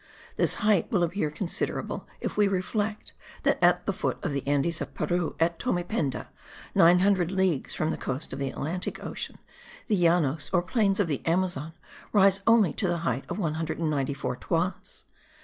This 0.35 0.55
height 0.55 0.91
will 0.91 1.03
appear 1.03 1.29
considerable 1.29 2.07
if 2.21 2.35
we 2.35 2.47
reflect 2.47 3.13
that 3.43 3.63
at 3.63 3.85
the 3.85 3.93
foot 3.93 4.17
of 4.23 4.33
the 4.33 4.41
Andes 4.47 4.81
of 4.81 4.95
Peru, 4.95 5.35
at 5.39 5.59
Tomependa, 5.59 6.25
900 6.73 7.29
leagues 7.29 7.75
from 7.75 7.91
the 7.91 7.97
coast 7.97 8.33
of 8.33 8.39
the 8.39 8.49
Atlantic 8.49 8.99
Ocean, 9.03 9.37
the 9.85 9.95
Llanos 9.95 10.49
or 10.51 10.63
plains 10.63 10.99
of 10.99 11.05
the 11.07 11.23
Amazon 11.27 11.73
rise 12.13 12.41
only 12.47 12.73
to 12.73 12.87
the 12.87 12.97
height 13.05 13.25
of 13.29 13.37
194 13.37 14.37
toises. 14.37 15.05